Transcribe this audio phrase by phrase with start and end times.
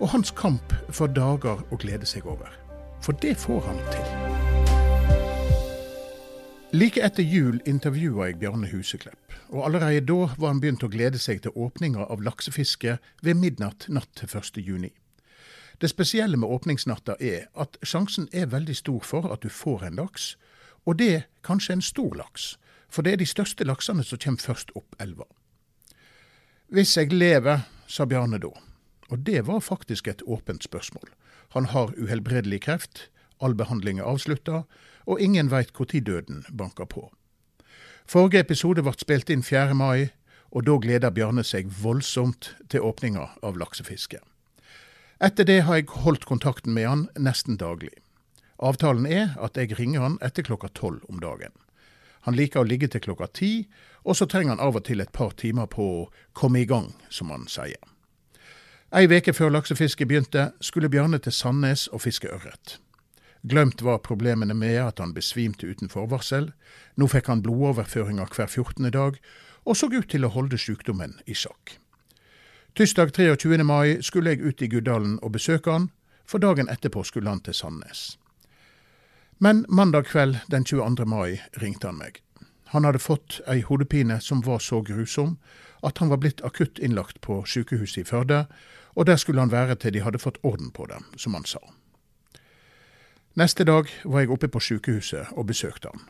[0.00, 2.50] og hans kamp for dager å glede seg over.
[3.04, 4.08] For det får han til.
[6.74, 11.20] Like etter jul intervjua jeg Bjarne Huseklepp, og allerede da var han begynt å glede
[11.22, 14.58] seg til åpninga av laksefiske ved midnatt natt til 1.
[14.58, 14.90] juni.
[15.78, 20.02] Det spesielle med åpningsnatta er at sjansen er veldig stor for at du får en
[20.02, 20.34] laks,
[20.86, 22.56] og det kanskje en stor laks,
[22.90, 25.30] for det er de største laksene som kommer først opp elva.
[26.74, 28.50] Hvis jeg lever, sa Bjarne da,
[29.10, 31.08] og det var faktisk et åpent spørsmål.
[31.54, 33.08] Han har uhelbredelig kreft,
[33.40, 34.62] all behandling er avslutta,
[35.06, 37.12] og ingen veit når døden banker på.
[38.06, 39.74] Forrige episode ble spilt inn 4.
[39.74, 40.10] mai,
[40.50, 44.20] og da gleder Bjarne seg voldsomt til åpninga av laksefiske.
[45.20, 47.92] Etter det har jeg holdt kontakten med han nesten daglig.
[48.58, 51.52] Avtalen er at jeg ringer han etter klokka tolv om dagen.
[52.24, 53.68] Han liker å ligge til klokka ti,
[54.04, 56.92] og så trenger han av og til et par timer på å komme i gang,
[57.10, 57.80] som han sier.
[58.94, 62.76] Ei veke før laksefisket begynte, skulle Bjarne til Sandnes og fiske ørret.
[63.42, 66.52] Glemt var problemene med at han besvimte uten forvarsel.
[66.94, 68.86] Nå fikk han blodoverføringer hver 14.
[68.94, 69.16] dag,
[69.66, 71.74] og så ut til å holde sykdommen i sjakk.
[72.78, 73.64] Tirsdag 23.
[73.66, 75.88] mai skulle jeg ut i Guddalen og besøke han,
[76.24, 78.04] for dagen etterpå skulle han til Sandnes.
[79.42, 81.02] Men mandag kveld den 22.
[81.02, 82.22] mai ringte han meg.
[82.70, 85.34] Han hadde fått ei hodepine som var så grusom
[85.82, 88.44] at han var blitt akutt innlagt på sykehuset i Førde,
[88.94, 91.60] og der skulle han være til de hadde fått orden på det, som han sa.
[93.34, 96.04] Neste dag var jeg oppe på sykehuset og besøkte han.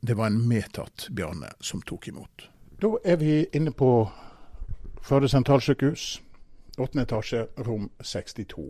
[0.00, 2.48] Det var en medtatt Bjarne som tok imot.
[2.82, 4.08] Da er vi inne på
[5.06, 6.20] Førde sentralsykehus,
[6.78, 8.64] åttende etasje, rom 62.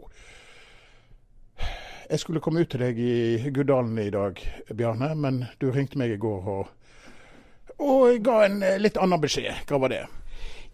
[2.10, 6.12] Jeg skulle komme ut til deg i Guddalen i dag, Bjarne, men du ringte meg
[6.12, 6.68] i går og,
[7.80, 9.64] og ga en litt annen beskjed.
[9.64, 10.02] Hva var det?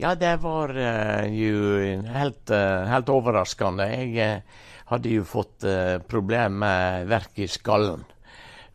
[0.02, 1.78] Ja, det var uh, jo
[2.10, 3.84] helt, uh, helt, overraskende.
[3.86, 8.00] Jeg uh, hadde jo fått uh, problem med verk i skallen.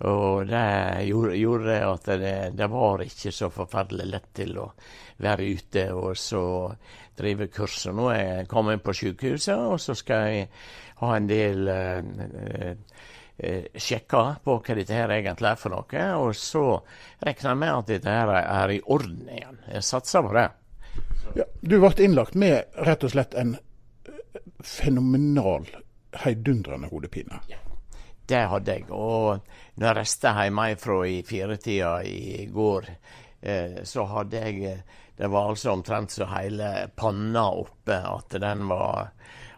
[0.07, 0.61] Og det
[1.09, 4.69] gjorde, at det, det, var ikke så forferdelig lett til å
[5.25, 6.43] være ute og så
[7.19, 7.75] drive kurs.
[7.91, 10.45] Nå er jeg kommet på sykehuset, og så skal jeg
[11.01, 11.71] ha en del
[13.75, 16.07] sjekker på hva dette her egentlig er for noe.
[16.21, 16.63] Og så
[17.25, 19.59] regner jeg med at dette her er i orden igjen.
[19.73, 20.47] Jeg satser på det.
[21.35, 25.67] Ja, du ble innlagt med rett og slett en eh, fenomenal,
[26.23, 27.41] heidundrende hodepine.
[27.51, 27.59] Ja,
[28.27, 28.87] det hadde jeg.
[28.91, 29.39] Og
[29.75, 32.89] når jeg reiste hjemmefra i firetida i går,
[33.41, 38.67] eh, så hadde jeg eh, Det var altså omtrent så hele panna oppe at den
[38.69, 39.07] var,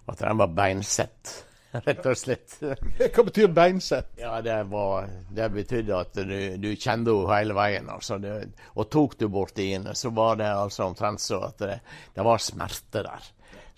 [0.08, 1.34] at den var beinsett.
[1.86, 2.56] rett og slett.
[2.62, 4.12] Hva betyr beinsett?
[4.18, 7.90] Ja, Det, var, det betydde at du, du kjente henne hele veien.
[7.94, 8.18] Altså.
[8.22, 8.36] Det,
[8.76, 11.78] og tok du borti henne, så var det altså omtrent så at det,
[12.16, 13.30] det var smerte der.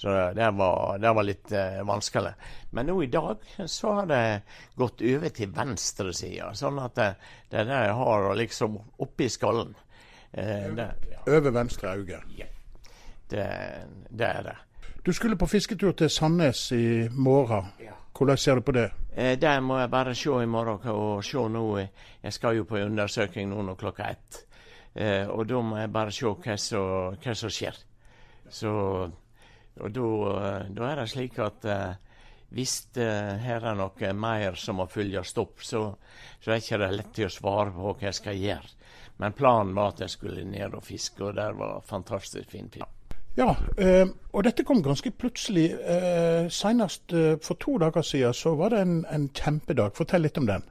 [0.01, 2.31] Så det var, det var litt eh, vanskelig.
[2.73, 4.23] Men nå i dag så har det
[4.73, 7.09] gått over til venstresida, sånn at det,
[7.51, 9.75] det er jeg har liksom oppi skallen.
[10.31, 11.21] Eh, det, ja.
[11.27, 12.23] Over venstre øye?
[12.39, 12.49] Ja.
[13.29, 13.45] Det,
[14.09, 14.57] det er det.
[15.05, 17.69] Du skulle på fisketur til Sandnes i morgen.
[18.17, 18.91] Hvordan ser du på det?
[19.15, 21.65] Eh, det må jeg bare se i morgen og se nå.
[22.23, 24.45] Jeg skal jo på undersøking nå når klokka ett.
[24.93, 27.79] Eh, og da må jeg bare se hva som, hva som skjer.
[28.51, 28.71] Så,
[29.79, 30.07] og da,
[30.67, 31.91] er det slik at eh,
[32.51, 33.11] hvis det
[33.45, 35.85] her er noe mer som må følges opp, så,
[36.41, 38.73] så er det ikke lett til å svare på hva jeg skal gjøre.
[39.21, 43.00] Men planen var at jeg skulle ned og fiske, og der var fantastisk fin fisk.
[43.39, 45.69] Ja, eh, og dette kom ganske plutselig.
[45.71, 49.95] Eh, senest eh, for to dager siden så var det en, en kjempedag.
[49.95, 50.65] Fortell litt om den.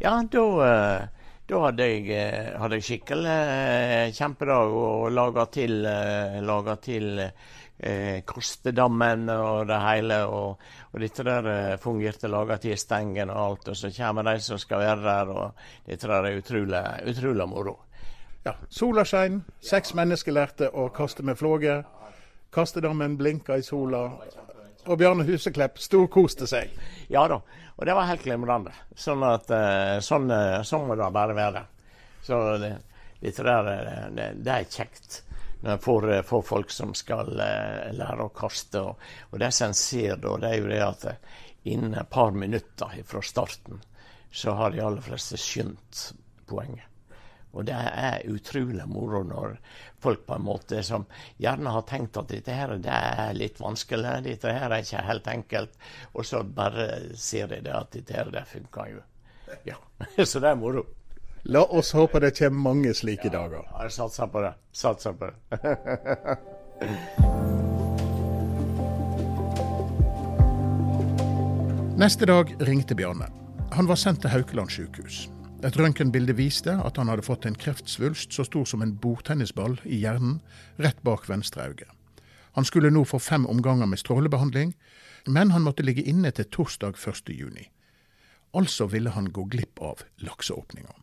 [0.00, 5.80] Ja, da, eh, da hadde, jeg, eh, hadde jeg, skikkelig eh, kjempedag og laga til,
[6.48, 7.24] laget til
[8.26, 10.22] Kostedammen og det hele.
[10.24, 13.68] Og, og dette der fungerte laga til stengen og alt.
[13.74, 16.82] Og så kommer de som skal være der, og dette der er utrolig,
[17.12, 17.76] utrolig moro.
[18.42, 21.80] Ja, Sola skein, seks mennesker lærte å kaste med flåge.
[22.54, 24.04] Kastedammen blinka i sola.
[24.86, 26.70] Og Bjarne Huseklepp storkoste seg.
[27.12, 27.40] Ja da,
[27.76, 28.72] og det var helt glimrende.
[28.96, 31.64] Sånn at eh, sånn, eh, sånn må det bare være.
[32.24, 32.72] Så det,
[33.20, 33.68] dette der,
[34.14, 35.22] det, det, er kjekt.
[35.82, 38.80] for, eh, får, folk som skal lære å kaste.
[38.80, 41.08] Og, og det som en ser da, det er jo det at
[41.68, 43.82] innen et par minutter fra starten,
[44.30, 46.12] så har de aller fleste skjønt
[46.48, 46.86] poenget.
[47.52, 49.56] Og det er utrolig moro når
[50.02, 51.06] folk på en måte som
[51.40, 55.30] gjerne har tenkt at dette her det er litt vanskelig, dette her er ikke helt
[55.32, 55.78] enkelt,
[56.12, 59.02] og så bare sier de det at dette her det funker jo.
[59.64, 59.76] Ja,
[60.24, 60.84] Så det er moro.
[61.48, 63.64] La oss håpe det kommer mange slike ja, dager.
[63.80, 64.52] Jeg satser på det.
[64.76, 65.34] Satser på det.
[71.98, 73.26] Neste dag ringte Bjarne.
[73.72, 75.37] Han var sendt til Haukeland sykehus.
[75.58, 79.98] Et røntgenbilde viste at han hadde fått en kreftsvulst så stor som en bordtennisball i
[80.04, 80.36] hjernen
[80.78, 81.88] rett bak venstre øye.
[82.54, 84.76] Han skulle nå få fem omganger med strålebehandling,
[85.26, 87.66] men han måtte ligge inne til torsdag 1.6.
[88.54, 90.94] Altså ville han gå glipp av lakseåpninga.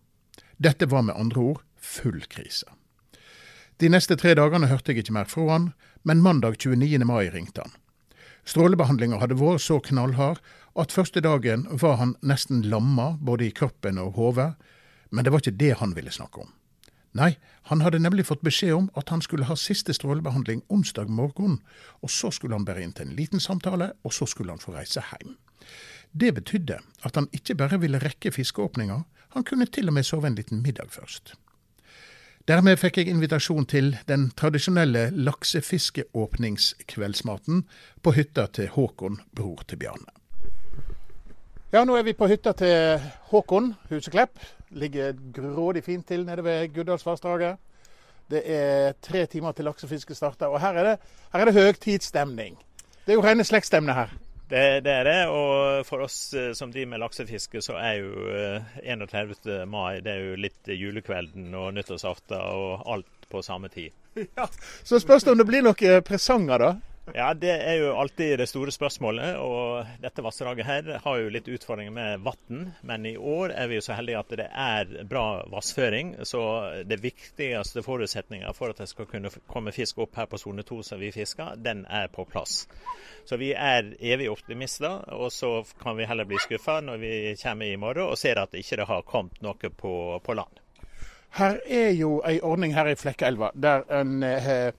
[0.58, 2.66] Dette var med andre ord full krise.
[3.84, 5.74] De neste tre dagene hørte jeg ikke mer fra han,
[6.04, 7.04] men mandag 29.
[7.04, 7.76] mai ringte han.
[8.48, 10.40] Strålebehandlinga hadde vært så knallhard
[10.76, 14.54] at første dagen var han nesten lamma både i kroppen og hodet,
[15.12, 16.52] men det var ikke det han ville snakke om.
[17.16, 17.38] Nei,
[17.72, 21.62] han hadde nemlig fått beskjed om at han skulle ha siste strålebehandling onsdag morgen,
[22.04, 24.76] og så skulle han bare inn til en liten samtale, og så skulle han få
[24.76, 25.38] reise hjem.
[26.12, 29.06] Det betydde at han ikke bare ville rekke fiskeåpninga,
[29.36, 31.34] han kunne til og med sove en liten middag først.
[32.46, 37.64] Dermed fikk jeg invitasjon til den tradisjonelle laksefiskeåpningskveldsmaten
[38.04, 40.25] på hytta til Håkon, bror til Bjarne.
[41.76, 43.02] Ja, nå er vi på hytta til
[43.34, 44.38] Håkon Huseklepp.
[44.80, 47.58] Ligger grådig fint til nede ved Guddalsvassdraget.
[48.32, 50.94] Det er tre timer til laksefisket starter, og her er det,
[51.34, 52.56] her er det høytidsstemning.
[53.04, 54.16] Det er jo rene slektstemne her.
[54.48, 55.18] Det, det, er det.
[55.28, 58.32] Og for oss eh, som driver med laksefiske, så er jo
[58.80, 59.36] 31.
[59.44, 63.92] Eh, mai det er jo litt julekvelden og nyttårsaften og alt på samme tid.
[64.40, 64.48] Ja,
[64.84, 66.95] Så spørs det om det blir noen presanger, da?
[67.16, 69.38] Ja, Det er jo alltid det store spørsmålet.
[69.40, 72.74] og Dette vassdraget her har jo litt utfordringer med vann.
[72.84, 76.10] Men i år er vi jo så heldige at det er bra vassføring.
[76.28, 76.42] Så
[76.84, 80.82] det viktigste forutsetninga for at det skal kunne komme fisk opp her på sone 2
[80.84, 82.66] som vi fisker, den er på plass.
[83.24, 85.08] Så vi er evig optimister.
[85.16, 88.52] Og så kan vi heller bli skuffa når vi kommer i morgen og ser at
[88.52, 90.60] det ikke har kommet noe på, på land.
[91.40, 94.76] Her er jo ei ordning her i Flekkelva der en eh,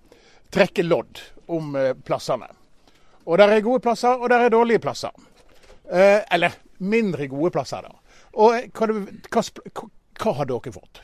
[0.52, 2.48] trekker lodd om eh, plassene.
[3.26, 5.10] Og der er gode plasser, og der er dårlige plasser.
[5.90, 8.22] Eh, eller mindre gode plasser, da.
[8.36, 8.88] Og eh, hva,
[9.32, 9.90] hva,
[10.20, 11.02] hva har dere fått?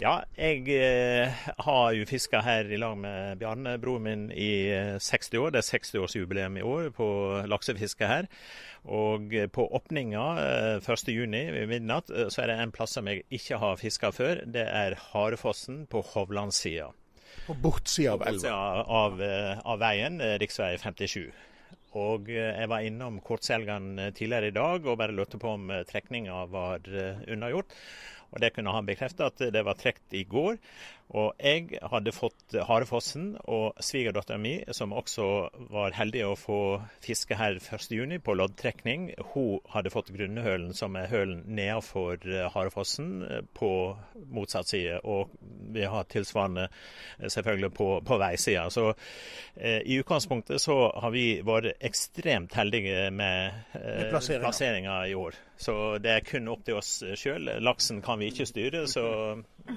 [0.00, 5.36] Ja, jeg eh, har jo fiska her i lag med Bjarne, broren min, i 60
[5.42, 5.52] år.
[5.52, 7.08] Det er 60-årsjubileum i år på
[7.50, 8.30] laksefiske her.
[8.88, 11.20] Og på åpninga eh, 1.6
[11.52, 14.40] ved midnatt så er det en plass som jeg ikke har fiska før.
[14.48, 16.88] Det er Harefossen på Hovlandssida.
[17.46, 18.52] På bortsida av elva?
[18.84, 20.78] Av, eh, av veien, eh, rv.
[20.78, 21.30] 57.
[21.98, 26.44] Og eh, jeg var innom Kortselgan tidligere i dag og bare lurte på om trekninga
[26.52, 26.86] var
[27.26, 27.74] unnagjort.
[28.30, 30.60] Og Det kunne han bekrefte at det var trukket i går.
[31.10, 35.24] Og jeg hadde fått Harefossen og svigerdattera mi, som også
[35.72, 36.58] var heldig å få
[37.02, 43.10] fiske her 1.6 på loddtrekning, hun hadde fått grunnhølen, som er hølen nedenfor eh, Harefossen,
[43.26, 43.72] eh, på
[44.30, 45.00] motsatt side.
[45.02, 45.34] Og
[45.74, 48.68] vi har tilsvarende eh, selvfølgelig på, på veisida.
[48.70, 48.92] Så
[49.56, 55.38] eh, i utgangspunktet så har vi vært ekstremt heldige med eh, plasseringa i år.
[55.60, 57.50] Så det er kun opp til oss sjøl.
[57.60, 58.86] Laksen kan vi ikke styre.
[58.88, 59.04] så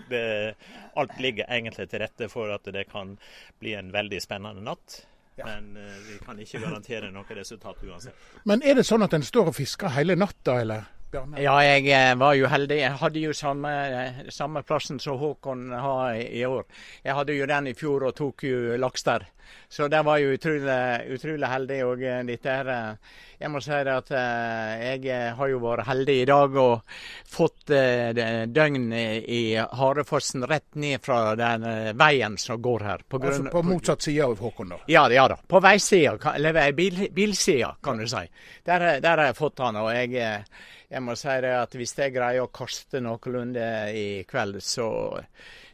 [0.10, 0.56] det,
[0.96, 3.16] alt ligger egentlig til rette for at det kan
[3.64, 5.02] bli en veldig spennende natt.
[5.36, 5.48] Ja.
[5.48, 8.28] Men uh, vi kan ikke garantere noe resultat uansett.
[8.46, 10.92] Men er det sånn at en står og fisker hele natta, eller?
[11.14, 11.42] Bjarne?
[11.42, 12.80] Ja, jeg eh, var jo heldig.
[12.82, 16.66] Jeg hadde jo samme, eh, samme plassen som Håkon har i år.
[17.06, 19.28] Jeg hadde jo den i fjor og tok jo laks der.
[19.70, 20.80] Så det var jo utrolig,
[21.14, 21.80] utrolig heldig.
[21.86, 22.98] Og dette her
[23.44, 26.94] jeg må si at eh, jeg eh, har jo vært heldig i dag og
[27.28, 28.14] fått eh,
[28.48, 31.66] døgn i Harefossen rett ned fra den
[32.00, 33.04] veien som går her.
[33.04, 34.80] På altså på motsatt side av Håkon, da?
[34.88, 35.36] Ja, ja da.
[35.36, 38.24] På veisida, eller bil, bilsida, kan du si.
[38.64, 39.82] Der, der, har jeg fått han.
[39.82, 40.46] og jeg,
[40.94, 44.88] jeg må si det at hvis jeg greier å kaste noenlunde i kveld, så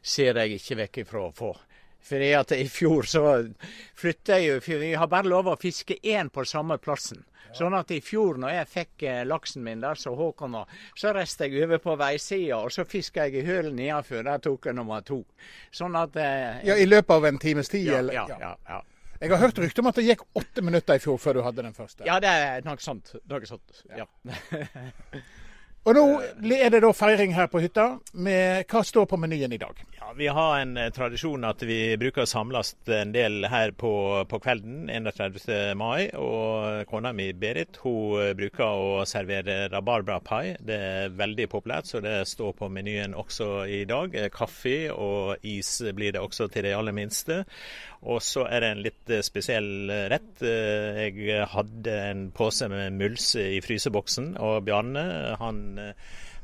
[0.01, 1.53] ser jeg ikke vekk ifra å få.
[2.09, 3.23] Fordi at I fjor så
[3.99, 7.25] flytta jeg jo Vi har bare lov å fiske én på samme plassen.
[7.53, 11.13] Sånn at i fjor når jeg fikk eh, laksen min der så Håkon var, så
[11.17, 14.21] reiste jeg over på veisida, og så fiska jeg i hølen nedenfor.
[14.27, 15.23] Der tok jeg nummer to.
[15.73, 18.19] Sånn at eh, Ja, I løpet av en times tid, ja, eller?
[18.21, 18.79] Ja, ja, ja.
[19.19, 21.63] Jeg har hørt rykter om at det gikk åtte minutter i fjor før du hadde
[21.65, 22.05] den første.
[22.07, 23.11] Ja, det er noe sånt.
[23.27, 23.83] Noe sånt.
[23.97, 24.05] Ja.
[25.87, 26.03] Og nå
[26.59, 27.85] er det da feiring her på hytta.
[28.19, 29.79] Med, hva står på menyen i dag?
[29.95, 33.91] Ja, Vi har en eh, tradisjon at vi bruker å samles en del her på,
[34.27, 35.39] på kvelden 31.
[35.79, 36.09] mai.
[36.19, 40.57] Og kona mi Berit hun eh, bruker å servere rabarbrapai.
[40.59, 44.17] Det er veldig populært, så det står på menyen også i dag.
[44.17, 47.45] Eh, kaffe og is blir det også til de aller minste.
[48.09, 50.39] Og så er det en litt spesiell rett.
[50.39, 55.03] Jeg hadde en pose med mulse i fryseboksen, og Bjarne
[55.41, 55.78] han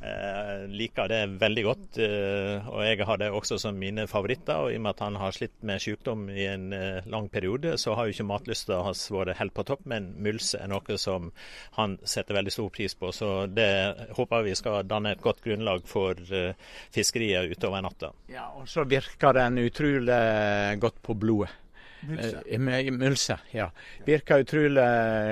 [0.06, 1.98] Eh, liker det veldig godt.
[2.04, 4.66] Eh, og jeg har det også som mine favoritter.
[4.66, 7.78] Og i og med at han har slitt med sykdom i en eh, lang periode,
[7.82, 9.86] så har jo ikke matlysta hans vært helt på topp.
[9.90, 11.32] Men mulse er noe som
[11.80, 13.12] han setter veldig stor pris på.
[13.16, 13.72] Så det
[14.18, 16.20] håper vi skal danne et godt grunnlag for
[16.94, 18.12] fiskeriet utover natta.
[18.32, 21.65] Ja, og så virker den utrolig godt på blodet.
[22.08, 23.34] Mulse.
[23.34, 23.70] Eh, ja.
[24.06, 24.86] Virker utrolig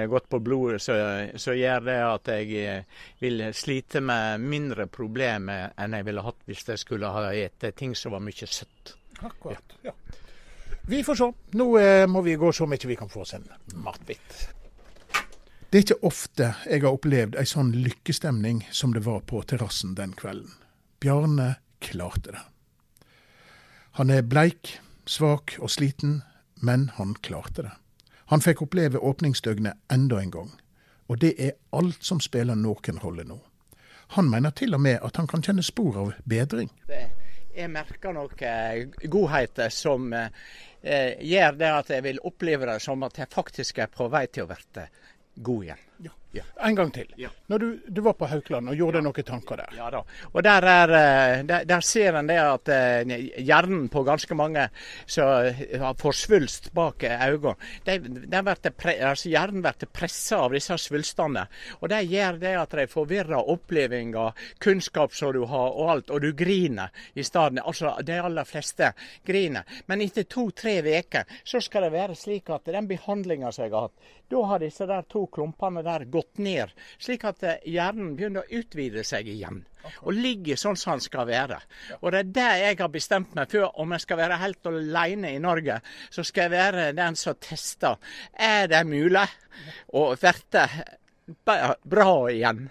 [0.10, 5.98] godt på blodet, så, gjør det at jeg eh, vil slite med mindre problemer enn
[5.98, 8.96] jeg ville hatt hvis jeg skulle ha spist ting som var mye søtt.
[9.24, 9.94] Akkurat, ja.
[10.88, 11.30] Vi får se.
[11.56, 13.48] Nå eh, må vi gå så mye vi kan få oss en
[13.86, 14.40] matbit.
[15.70, 19.96] Det er ikke ofte jeg har opplevd ei sånn lykkestemning som det var på terrassen
[19.98, 20.52] den kvelden.
[21.02, 22.44] Bjarne klarte det.
[23.98, 24.76] Han er bleik,
[25.06, 26.22] svak og sliten,
[26.64, 27.72] men han klarte det.
[28.32, 30.52] Han fikk oppleve åpningsdøgnet enda en gang.
[31.12, 33.42] Og det er alt som spiller noen rolle nå.
[34.16, 36.70] Han mener til og med at han kan kjenne spor av bedring.
[37.54, 43.20] Jeg merker noen godheter som eh, gjør det at jeg vil oppleve det som at
[43.20, 44.88] jeg faktisk er på vei til å bli
[45.36, 45.84] god igjen.
[45.98, 46.12] Ja.
[46.34, 46.42] Ja.
[46.66, 47.14] En gang til.
[47.18, 47.30] Ja.
[47.48, 49.74] Når du, du, var på Haukeland og gjorde noen tanker der.
[49.78, 50.00] Ja da.
[50.32, 53.12] Og der, er, eh, der, der ser en det at eh,
[53.46, 54.64] hjernen på ganske mange
[55.06, 55.30] som
[55.84, 57.54] har får svulst bak øynene,
[57.86, 61.46] altså hjernen blir pressa av disse svulstene.
[61.84, 64.34] Og det gjør det at de forvirrer opplevelser,
[64.64, 67.62] kunnskap som du har og alt, og du griner i stedet.
[67.62, 68.90] Altså de aller fleste
[69.28, 69.70] griner.
[69.86, 73.92] Men etter to-tre uker så skal det være slik at den behandlinga som jeg har
[73.92, 78.44] hatt, da har disse der to klumpene gått gått ned, slik at eh, hjernen begynner
[78.44, 79.64] å utvide seg igjen.
[80.08, 81.58] Og ligger sånn som den skal være.
[82.00, 83.68] Og det er det jeg har bestemt meg for.
[83.84, 88.00] Om jeg skal være helt alene i Norge, så skal jeg være den som tester.
[88.32, 89.26] Er det mulig
[89.92, 92.70] å bli bra igjen?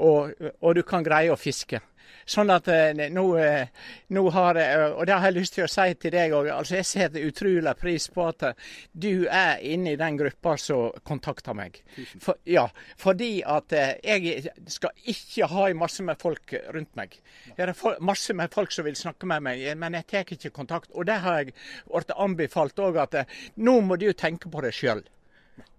[0.00, 0.32] Og,
[0.64, 1.82] og du kan greie å fiske.
[2.30, 3.70] Sånn at eh, nå, eh,
[4.14, 6.50] nå, har jeg, Og det har jeg lyst til å si til deg òg.
[6.54, 10.94] Altså, jeg setter utrolig pris på at eh, du er inne i den gruppa som
[11.06, 11.80] kontakter meg.
[12.22, 12.68] For, ja,
[13.00, 17.18] fordi at jeg skal ikke ha masse med folk rundt meg.
[17.56, 20.92] Det er masse med folk som vil snakke med meg, men jeg tar ikke kontakt.
[20.94, 21.56] Og det har jeg
[21.90, 23.22] blitt anbefalt òg, at
[23.58, 25.02] nå må du tenke på det sjøl.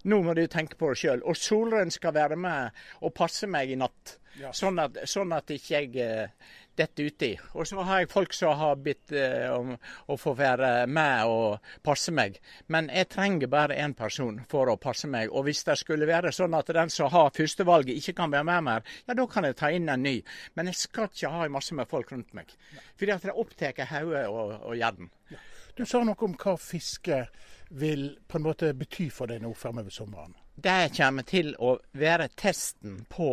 [0.03, 1.21] Nå må du tenke på det sjøl.
[1.27, 4.17] Og Solrøn skal være med og passe meg i natt.
[4.39, 4.53] Ja.
[4.55, 7.31] Sånn, at, sånn at ikke jeg uh, detter uti.
[7.59, 11.73] Og så har jeg folk som har bedt uh, om å få være med og
[11.85, 12.39] passe meg.
[12.71, 15.29] Men jeg trenger bare én person for å passe meg.
[15.35, 18.67] Og hvis det skulle være sånn at den som har førstevalget ikke kan være med
[18.69, 20.17] mer, ja da kan jeg ta inn en ny.
[20.55, 22.55] Men jeg skal ikke ha masse med folk rundt meg.
[22.95, 25.11] Fordi at det opptar hodet og, og hjernen.
[25.31, 25.43] Ja.
[25.75, 27.25] Du sa noe om hva fiske
[27.71, 30.35] vil på en måte bety for deg nå fremover sommeren?
[30.61, 33.29] Det kommer til å være testen på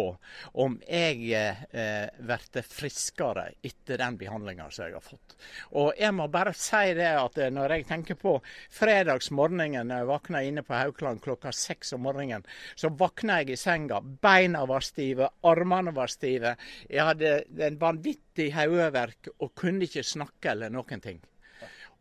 [0.62, 5.34] om jeg eh, blir friskere etter den behandlinga som jeg har fått.
[5.76, 8.36] Og jeg må bare si det at eh, når jeg tenker på
[8.78, 12.46] fredagsmorgenen når jeg våkna inne på Haukeland klokka seks om morgenen,
[12.78, 13.98] så våkna jeg i senga.
[14.00, 16.54] Beina var stive, armene var stive.
[16.86, 17.34] Jeg hadde
[17.66, 21.20] en vanvittig hodeverk og kunne ikke snakke eller noen ting.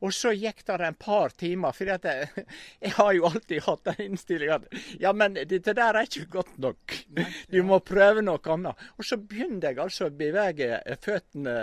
[0.06, 2.27] Og så gikk det en par timer, for jeg,
[2.84, 6.58] jeg, har jo alltid hatt den innstillinga at ja, men dette der er ikke godt
[6.62, 6.98] nok.
[7.54, 8.77] Du må prøve noe annet.
[8.98, 11.56] Og så begynte jeg altså å bevege føttene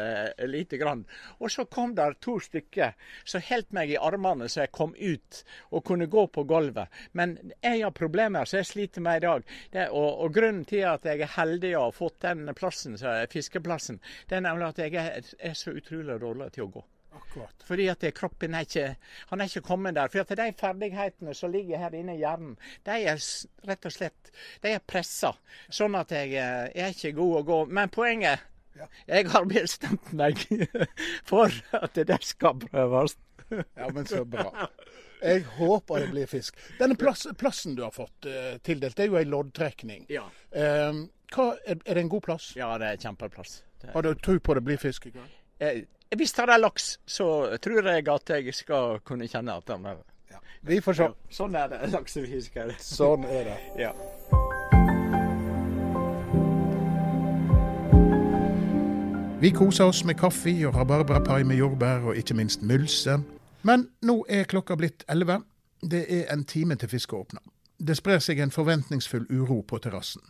[0.50, 1.05] lite grann.
[1.38, 2.95] Og så kom det to stykker
[3.29, 6.91] som holdt meg i armene så jeg kom ut og kunne gå på gulvet.
[7.12, 9.47] Men jeg har problemer som jeg sliter med i dag.
[9.73, 12.99] Det, og, og, grunnen til at jeg er heldig å ha fått den plassen,
[13.31, 16.85] fiskeplassen, det er nemlig at jeg er, er så utrolig dårlig til å gå.
[17.14, 17.66] Akkurat.
[17.66, 18.87] Fordi at kroppen er ikke,
[19.30, 20.11] han er ikke kommet der.
[20.12, 22.56] For at de ferdighetene som ligger her inne i hjernen,
[22.87, 23.23] de er
[23.68, 24.33] rett og slett
[24.64, 25.35] de er pressa.
[25.73, 27.61] Sånn at jeg, eh, jeg er ikke god å gå.
[27.78, 28.88] Men poenget ja.
[29.06, 30.40] Jeg har bestemt meg
[31.30, 33.16] for at det skal prøves.
[33.50, 34.68] ja, men så bra.
[35.23, 36.59] Jeg håper det blir fisk.
[36.80, 40.09] Denne plass, plassen du har fått uh, tildelt, det er jo ei loddtrekning.
[40.12, 40.26] Ja.
[40.50, 42.50] Um, hva, er, er, det en god plass?
[42.59, 43.61] Ja, det er kjempeplass.
[43.80, 45.40] Det Har du tro på det blir fisk i kveld?
[45.62, 45.85] Eh,
[46.16, 50.02] hvis det er laks, så tror jeg at jeg skal kunne kjenne at den er
[50.30, 50.38] ja.
[50.62, 51.08] Vi får se.
[51.08, 52.75] Ja, sånn er det laksefisker.
[52.80, 53.58] Sånn er det.
[53.87, 53.94] Ja.
[59.44, 63.18] Vi koser oss med kaffe og rabarbrapai med jordbær, og ikke minst mylse.
[63.61, 65.42] Men nå er klokka blitt elleve.
[65.84, 67.42] Det er en time til fisket åpner.
[67.76, 70.23] Det sprer seg en forventningsfull uro på terrassen.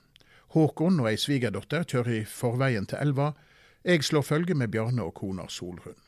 [0.56, 3.32] Håkon og ei svigerdatter kjører i forveien til elva.
[3.84, 5.98] Jeg slår følge med Bjarne og kona Solrun.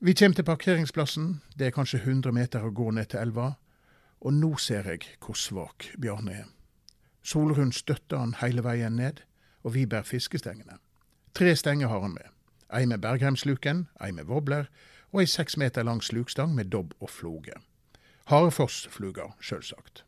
[0.00, 1.42] Vi kommer til parkeringsplassen.
[1.58, 3.50] Det er kanskje 100 meter å gå ned til elva.
[4.24, 6.46] Og nå ser jeg hvor svak Bjarne er.
[7.22, 9.20] Solrun støtter han hele veien ned,
[9.62, 10.78] og vi bærer fiskestengene.
[11.34, 12.32] Tre stenger har han med.
[12.72, 14.70] Ei med bergheimsluken, ei med wobbler,
[15.12, 17.60] og ei seks meter lang slukstang med dobb og floge.
[18.32, 20.04] Harefoss-fluger, sjølsagt.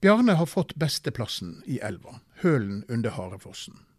[0.00, 3.89] Bjarne har fått besteplassen i elva, hølen under Harefossen.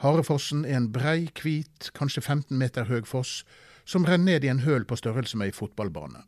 [0.00, 3.42] Harefossen er en brei, hvit, kanskje 15 meter høg foss
[3.84, 6.22] som renner ned i en høl på størrelse med ei fotballbane.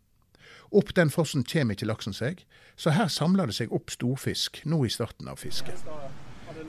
[0.72, 2.44] Opp den fossen kommer ikke laksen seg,
[2.76, 5.84] så her samler det seg opp storfisk nå i starten av fisket.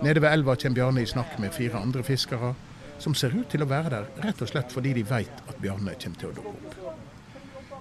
[0.04, 2.54] Nede ved elva kommer Bjarne i snakk med fire andre fiskere,
[3.00, 5.96] som ser ut til å være der rett og slett fordi de veit at Bjarne
[6.00, 7.00] kommer til å dukke opp.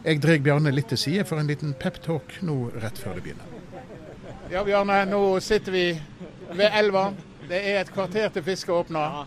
[0.02, 3.58] Jeg drar Bjarne litt til side for en liten peptalk nå rett før det begynner.
[4.50, 5.84] Ja, Bjarne, nå sitter vi
[6.58, 7.12] ved elva.
[7.52, 9.26] Det er et kvarter til fisket åpner.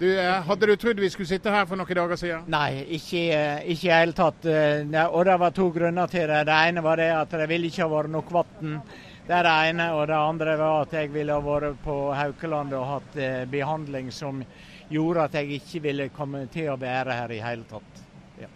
[0.00, 2.46] Du, eh, hadde du trodd vi skulle sitte her for noen dager siden?
[2.48, 4.46] Nei, ikke, i det i hele tatt.
[4.48, 6.46] Eh, og det var to grunner til det.
[6.48, 8.80] Det ene var det at det ville ikke ha vært nok vann.
[9.26, 9.90] Det er det ene.
[9.92, 13.20] Og det andre var at jeg ville ha vært på Haukeland og hatt
[13.52, 14.40] behandling som
[14.88, 18.04] gjorde at jeg ikke ville komme til å være her i hele tatt.
[18.40, 18.48] Ja.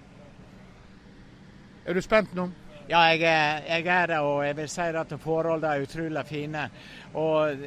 [1.84, 2.48] Er du spent nå?
[2.86, 6.60] Ja, jeg er, jeg er, det, og jeg vil si at forholdene er utrolig fine.
[7.18, 7.64] Og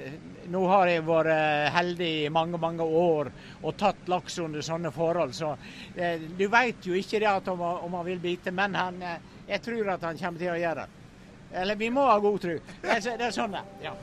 [0.47, 3.27] nå har jeg vært heldig i mange mange år
[3.59, 5.33] og tatt laks under sånne forhold.
[5.35, 5.49] Så
[5.99, 9.19] eh, du vet jo ikke det at om, om, han vil bite, men han, eh,
[9.49, 10.87] jeg tror at han kommer til å gjøre det.
[11.59, 12.55] Eller vi må ha god tro.
[12.85, 13.93] Det er, det er sånn det ja.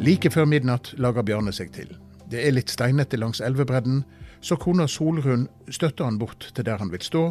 [0.00, 1.92] like før midnatt lager Bjarne seg til.
[2.30, 4.04] Det er litt steinete langs elvebredden
[4.40, 7.24] så kona Solrun støtter han bort til der han vil stå,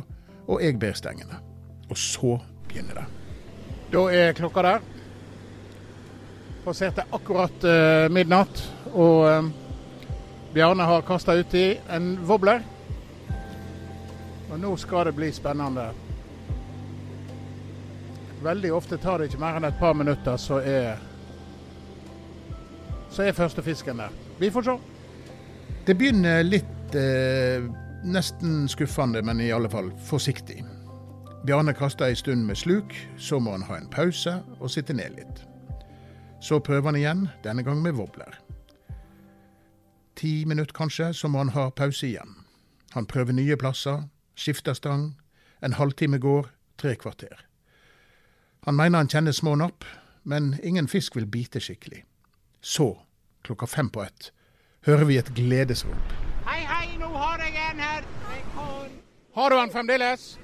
[0.48, 1.40] og jeg ber stengene.
[1.90, 3.06] Og så begynner det.
[3.94, 4.84] Da er klokka der.
[6.66, 8.62] Passerte akkurat uh, midnatt,
[8.94, 9.50] og uh,
[10.54, 12.62] Bjarne har kasta uti en wobbler.
[14.50, 15.90] Og nå skal det bli spennende.
[18.44, 21.06] Veldig ofte tar det ikke mer enn et par minutter, så er
[23.10, 24.14] så er første fisken der.
[24.40, 24.76] Vi får se.
[25.88, 27.66] Det begynner litt eh,
[28.04, 30.64] nesten skuffende, men i alle fall forsiktig.
[31.46, 35.16] Bjarne kaster ei stund med sluk, så må han ha en pause og sitte ned
[35.16, 35.44] litt.
[36.42, 38.40] Så prøver han igjen, denne gang med wobbler.
[40.20, 42.36] Ti minutter kanskje, så må han ha pause igjen.
[42.92, 45.14] Han prøver nye plasser, skifter stang.
[45.64, 47.46] En halvtime går, tre kvarter.
[48.68, 49.86] Han mener han kjenner små napp,
[50.24, 52.04] men ingen fisk vil bite skikkelig.
[52.62, 52.98] Så,
[53.44, 54.32] klokka fem på ett,
[54.88, 56.29] hører vi et gledesrop.
[57.80, 58.90] Har her.
[59.34, 60.38] Har du han fremdeles?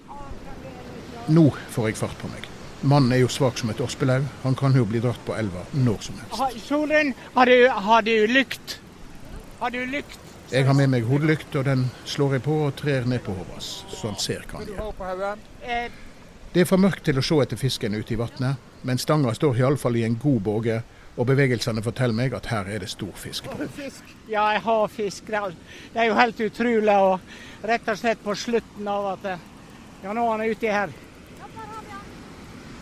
[1.28, 2.46] Nå får jeg fart på meg.
[2.86, 4.22] Mannen er jo svak som et ospelau.
[4.44, 6.68] Han kan jo bli dratt på elva når som helst.
[6.68, 8.80] Solen, har du, har du lykt?
[9.60, 10.20] Har du lykt?
[10.52, 13.56] Jeg har med meg hodelykt, og den slår jeg på og trer ned på hodet
[13.56, 15.96] hans, så han ser hva han gjør.
[16.54, 19.58] Det er for mørkt til å se etter fisken ute i vannet, men stanga står
[19.64, 20.78] iallfall i en god båge
[21.16, 23.68] og bevegelsene forteller meg at her er det stor fisk på.
[24.28, 25.28] Ja, jeg har fisk.
[25.32, 26.96] Det er jo helt utrolig.
[26.96, 29.30] Og rett og slett på slutten av at
[30.04, 30.92] Ja, nå er han ute her.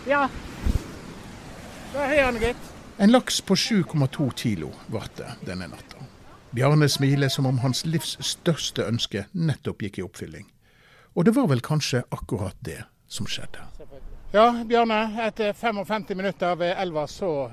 [0.09, 0.27] Ja.
[1.93, 2.71] Der har han, gitt.
[2.97, 6.01] En laks på 7,2 kilo ble det denne natta.
[6.51, 10.49] Bjarne smiler som om hans livs største ønske nettopp gikk i oppfylling.
[11.15, 13.61] Og det var vel kanskje akkurat det som skjedde.
[14.33, 14.99] Ja, Bjarne.
[15.21, 17.51] Etter 55 minutter ved elva så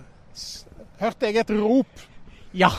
[1.01, 2.07] hørte jeg et rop.
[2.51, 2.71] Ja,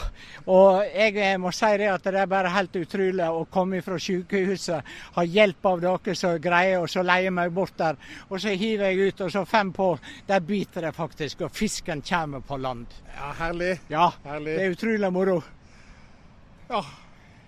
[0.52, 4.90] og jeg må si det at det er bare helt utrolig å komme fra sykehuset,
[5.16, 7.96] ha hjelp av dere som greier, og så leie meg bort der.
[8.28, 9.94] Og så hiver jeg ut, og så fem på,
[10.28, 12.92] der biter det faktisk, og fisken kommer på land.
[13.16, 13.78] Ja, herlig.
[13.94, 14.58] Ja, herlig.
[14.58, 15.38] det er utrolig moro.
[16.68, 16.84] Ja,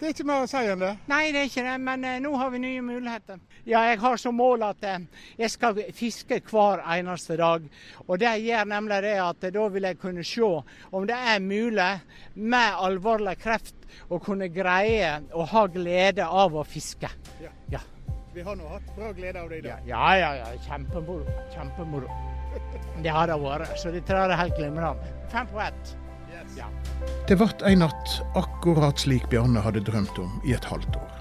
[0.03, 0.91] det er ikke mer å si enn det.
[1.07, 3.37] Nei, det er ikke det, men uh, nå har vi nye muligheter.
[3.63, 4.97] Ja, jeg har som mål at uh,
[5.39, 7.69] jeg skal fiske hver eneste dag.
[8.03, 10.49] Og det gjør nemlig det at uh, da vil jeg kunne se
[10.91, 11.87] om det er mulig
[12.35, 17.07] med alvorlig kreft å kunne greie å ha glede av å fiske.
[17.39, 17.55] Ja.
[17.71, 17.83] ja.
[18.35, 19.87] Vi har nå hatt bra glede av det i dag.
[19.87, 20.51] Ja, ja, ja.
[20.67, 21.39] Kjempemoro.
[21.55, 22.11] Kjempemoro.
[22.99, 23.77] Det har det vært.
[23.79, 25.13] Så det tror jeg er helt glimrende.
[25.31, 25.99] Fem på ett.
[27.27, 31.11] Det ble en natt akkurat slik Bjarne hadde drømt om i et halvt år.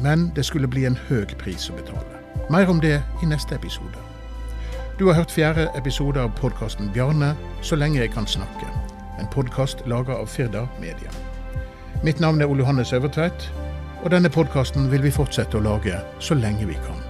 [0.00, 2.20] Men det skulle bli en høy pris å betale.
[2.50, 4.06] Mer om det i neste episode.
[4.98, 8.70] Du har hørt fjerde episode av podkasten 'Bjarne så lenge jeg kan snakke'.
[9.20, 11.10] En podkast laga av Firda Media.
[12.04, 13.52] Mitt navn er Ole Johannes Øvertveit,
[14.04, 17.00] og denne podkasten vil vi fortsette å lage så lenge vi kan.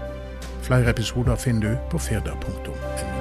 [0.63, 3.20] Flere episoder finner du på firda.no.